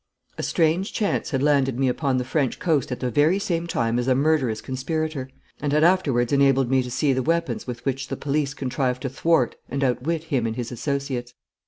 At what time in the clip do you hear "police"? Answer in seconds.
8.17-8.55